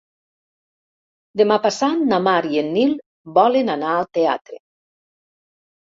Demà 1.41 1.59
passat 1.67 2.03
na 2.07 2.21
Mar 2.29 2.35
i 2.55 2.59
en 2.65 2.73
Nil 2.81 2.99
volen 3.39 3.73
anar 3.79 3.95
al 4.01 4.13
teatre. 4.21 4.63